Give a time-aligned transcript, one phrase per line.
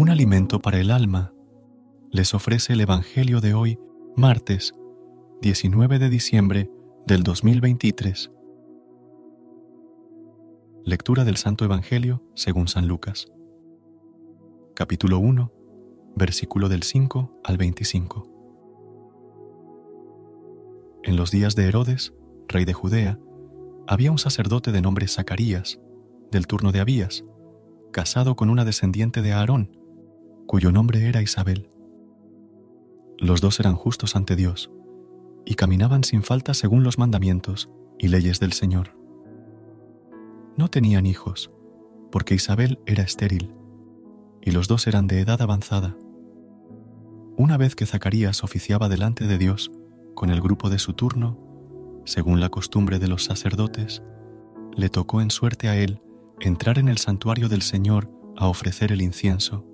[0.00, 1.34] Un alimento para el alma,
[2.10, 3.78] les ofrece el Evangelio de hoy,
[4.16, 4.74] martes
[5.42, 6.70] 19 de diciembre
[7.06, 8.32] del 2023.
[10.86, 13.30] Lectura del Santo Evangelio según San Lucas.
[14.74, 15.52] Capítulo 1,
[16.16, 18.22] versículo del 5 al 25.
[21.02, 22.14] En los días de Herodes,
[22.48, 23.18] rey de Judea,
[23.86, 25.78] había un sacerdote de nombre Zacarías,
[26.30, 27.22] del turno de Abías,
[27.92, 29.79] casado con una descendiente de Aarón,
[30.50, 31.70] cuyo nombre era Isabel.
[33.18, 34.72] Los dos eran justos ante Dios
[35.46, 38.98] y caminaban sin falta según los mandamientos y leyes del Señor.
[40.56, 41.52] No tenían hijos,
[42.10, 43.54] porque Isabel era estéril,
[44.42, 45.96] y los dos eran de edad avanzada.
[47.36, 49.70] Una vez que Zacarías oficiaba delante de Dios
[50.16, 54.02] con el grupo de su turno, según la costumbre de los sacerdotes,
[54.74, 56.02] le tocó en suerte a él
[56.40, 59.69] entrar en el santuario del Señor a ofrecer el incienso.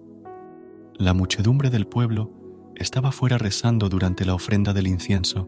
[0.98, 2.32] La muchedumbre del pueblo
[2.74, 5.46] estaba fuera rezando durante la ofrenda del incienso,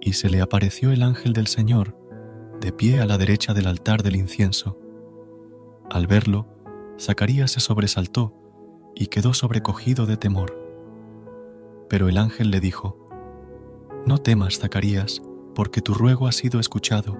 [0.00, 1.94] y se le apareció el ángel del Señor,
[2.62, 4.78] de pie a la derecha del altar del incienso.
[5.90, 6.46] Al verlo,
[6.98, 8.32] Zacarías se sobresaltó
[8.94, 10.58] y quedó sobrecogido de temor.
[11.90, 13.06] Pero el ángel le dijo,
[14.06, 15.20] No temas, Zacarías,
[15.54, 17.18] porque tu ruego ha sido escuchado.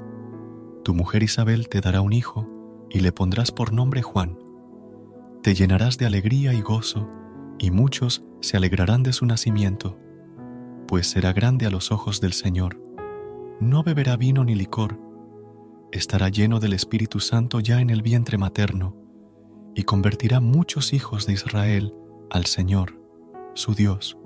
[0.84, 2.48] Tu mujer Isabel te dará un hijo
[2.88, 4.38] y le pondrás por nombre Juan.
[5.42, 7.06] Te llenarás de alegría y gozo
[7.58, 9.98] y muchos se alegrarán de su nacimiento,
[10.86, 12.80] pues será grande a los ojos del Señor.
[13.60, 15.00] No beberá vino ni licor,
[15.92, 18.94] estará lleno del Espíritu Santo ya en el vientre materno,
[19.74, 21.94] y convertirá muchos hijos de Israel
[22.30, 23.00] al Señor,
[23.54, 24.16] su Dios.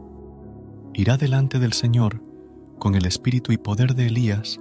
[0.94, 2.22] Irá delante del Señor
[2.78, 4.60] con el espíritu y poder de Elías,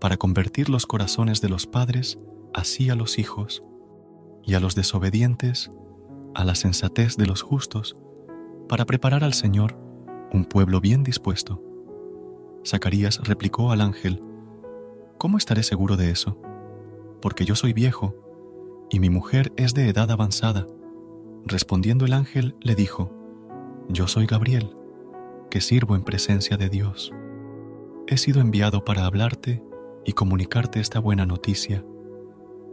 [0.00, 2.18] para convertir los corazones de los padres
[2.52, 3.62] así a los hijos,
[4.44, 5.70] y a los desobedientes
[6.34, 7.96] a la sensatez de los justos,
[8.68, 9.76] para preparar al Señor
[10.32, 11.62] un pueblo bien dispuesto.
[12.66, 14.22] Zacarías replicó al ángel,
[15.16, 16.40] ¿Cómo estaré seguro de eso?
[17.20, 18.14] Porque yo soy viejo,
[18.90, 20.66] y mi mujer es de edad avanzada.
[21.44, 23.12] Respondiendo el ángel le dijo,
[23.88, 24.76] Yo soy Gabriel,
[25.50, 27.12] que sirvo en presencia de Dios.
[28.06, 29.62] He sido enviado para hablarte
[30.04, 31.84] y comunicarte esta buena noticia,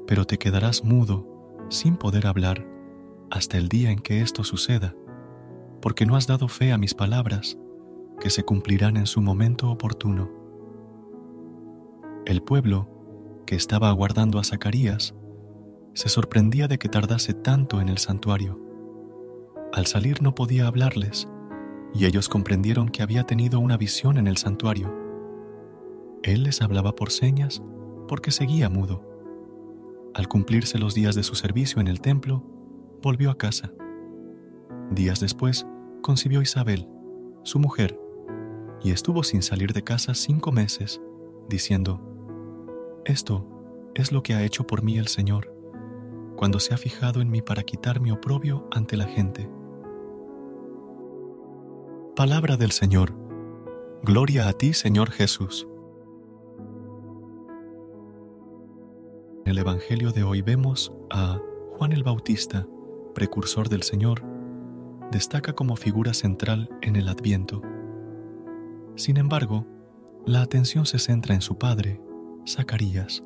[0.08, 1.28] pero te quedarás mudo
[1.70, 2.75] sin poder hablar
[3.32, 4.96] hasta el día en que esto suceda,
[5.82, 7.58] porque no has dado fe a mis palabras,
[8.20, 10.32] que se cumplirán en su momento oportuno.
[12.26, 15.14] El pueblo, que estaba aguardando a Zacarías,
[15.94, 18.60] se sorprendía de que tardase tanto en el santuario.
[19.74, 21.28] Al salir no podía hablarles,
[21.94, 24.94] y ellos comprendieron que había tenido una visión en el santuario.
[26.24, 27.62] Él les hablaba por señas
[28.08, 29.04] porque seguía mudo.
[30.14, 32.44] Al cumplirse los días de su servicio en el templo,
[33.06, 33.72] volvió a casa.
[34.90, 35.68] Días después
[36.02, 36.90] concibió Isabel,
[37.44, 38.00] su mujer,
[38.82, 41.00] y estuvo sin salir de casa cinco meses,
[41.48, 42.02] diciendo,
[43.06, 43.48] Esto
[43.94, 45.54] es lo que ha hecho por mí el Señor,
[46.36, 49.48] cuando se ha fijado en mí para quitar mi oprobio ante la gente.
[52.16, 53.14] Palabra del Señor.
[54.02, 55.68] Gloria a ti, Señor Jesús.
[59.46, 61.40] En el Evangelio de hoy vemos a
[61.78, 62.66] Juan el Bautista,
[63.16, 64.22] precursor del Señor,
[65.12, 67.64] destaca como figura central en el Adviento.
[68.96, 69.66] Sin embargo,
[70.28, 72.00] la atención se centra en su padre,
[72.48, 73.24] Zacarías,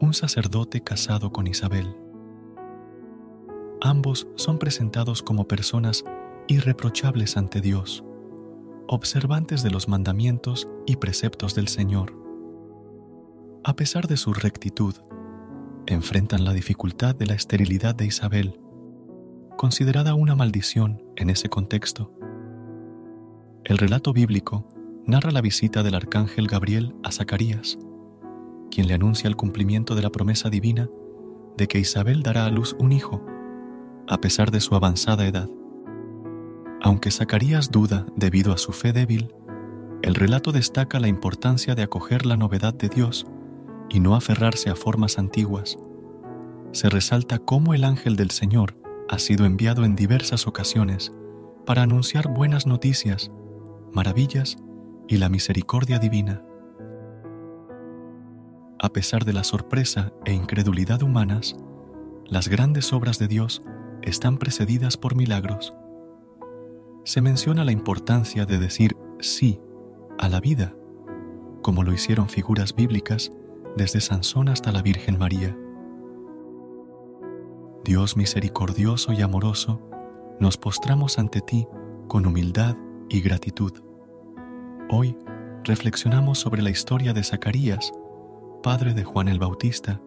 [0.00, 1.96] un sacerdote casado con Isabel.
[3.80, 6.04] Ambos son presentados como personas
[6.48, 8.04] irreprochables ante Dios,
[8.88, 12.14] observantes de los mandamientos y preceptos del Señor.
[13.64, 14.94] A pesar de su rectitud,
[15.86, 18.60] enfrentan la dificultad de la esterilidad de Isabel,
[19.62, 22.10] considerada una maldición en ese contexto.
[23.62, 24.66] El relato bíblico
[25.06, 27.78] narra la visita del arcángel Gabriel a Zacarías,
[28.72, 30.88] quien le anuncia el cumplimiento de la promesa divina
[31.56, 33.24] de que Isabel dará a luz un hijo,
[34.08, 35.48] a pesar de su avanzada edad.
[36.82, 39.32] Aunque Zacarías duda debido a su fe débil,
[40.02, 43.28] el relato destaca la importancia de acoger la novedad de Dios
[43.88, 45.78] y no aferrarse a formas antiguas.
[46.72, 48.81] Se resalta cómo el ángel del Señor
[49.12, 51.12] ha sido enviado en diversas ocasiones
[51.66, 53.30] para anunciar buenas noticias,
[53.92, 54.56] maravillas
[55.06, 56.42] y la misericordia divina.
[58.78, 61.56] A pesar de la sorpresa e incredulidad humanas,
[62.24, 63.62] las grandes obras de Dios
[64.00, 65.74] están precedidas por milagros.
[67.04, 69.60] Se menciona la importancia de decir sí
[70.18, 70.74] a la vida,
[71.60, 73.30] como lo hicieron figuras bíblicas
[73.76, 75.54] desde Sansón hasta la Virgen María.
[77.92, 79.78] Dios misericordioso y amoroso,
[80.40, 81.68] nos postramos ante ti
[82.08, 82.74] con humildad
[83.10, 83.70] y gratitud.
[84.88, 85.14] Hoy
[85.62, 87.92] reflexionamos sobre la historia de Zacarías,
[88.62, 90.00] padre de Juan el Bautista,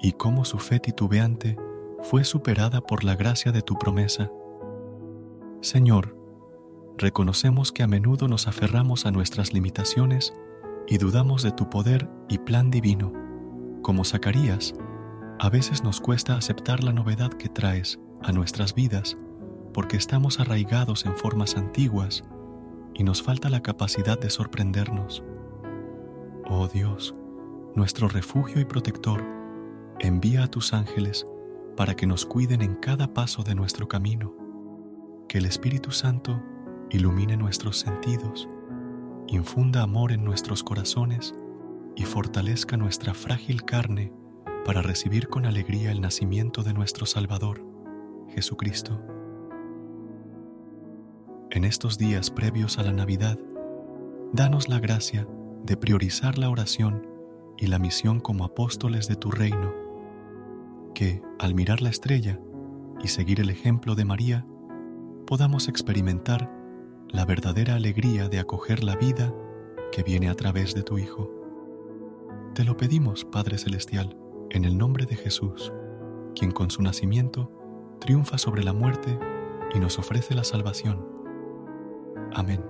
[0.00, 1.56] y cómo su fe titubeante
[2.02, 4.32] fue superada por la gracia de tu promesa.
[5.60, 6.16] Señor,
[6.96, 10.34] reconocemos que a menudo nos aferramos a nuestras limitaciones
[10.88, 13.12] y dudamos de tu poder y plan divino.
[13.82, 14.74] Como Zacarías,
[15.40, 19.16] a veces nos cuesta aceptar la novedad que traes a nuestras vidas
[19.72, 22.24] porque estamos arraigados en formas antiguas
[22.94, 25.22] y nos falta la capacidad de sorprendernos.
[26.50, 27.14] Oh Dios,
[27.76, 29.24] nuestro refugio y protector,
[30.00, 31.26] envía a tus ángeles
[31.76, 34.34] para que nos cuiden en cada paso de nuestro camino.
[35.28, 36.42] Que el Espíritu Santo
[36.90, 38.48] ilumine nuestros sentidos
[39.28, 41.34] infunda amor en nuestros corazones
[41.96, 44.12] y fortalezca nuestra frágil carne
[44.68, 47.64] para recibir con alegría el nacimiento de nuestro Salvador,
[48.34, 49.00] Jesucristo.
[51.50, 53.38] En estos días previos a la Navidad,
[54.34, 55.26] danos la gracia
[55.64, 57.06] de priorizar la oración
[57.56, 59.72] y la misión como apóstoles de tu reino,
[60.94, 62.38] que, al mirar la estrella
[63.02, 64.46] y seguir el ejemplo de María,
[65.26, 66.52] podamos experimentar
[67.08, 69.32] la verdadera alegría de acoger la vida
[69.92, 71.30] que viene a través de tu Hijo.
[72.52, 75.72] Te lo pedimos, Padre Celestial, en el nombre de Jesús,
[76.34, 77.50] quien con su nacimiento
[78.00, 79.18] triunfa sobre la muerte
[79.74, 81.06] y nos ofrece la salvación.
[82.32, 82.64] Amén.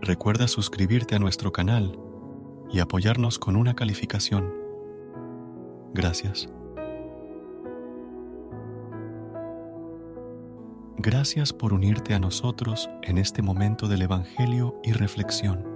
[0.00, 1.98] Recuerda suscribirte a nuestro canal
[2.70, 4.52] y apoyarnos con una calificación.
[5.94, 6.48] Gracias.
[10.98, 15.75] Gracias por unirte a nosotros en este momento del Evangelio y reflexión.